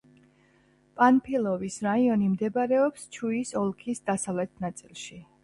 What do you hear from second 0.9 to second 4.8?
პანფილოვის რაიონი მდებარეობს ჩუის ოლქის დასავლეთ